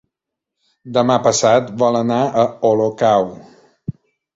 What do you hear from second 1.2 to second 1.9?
passat